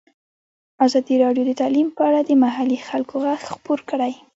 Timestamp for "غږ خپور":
3.25-3.79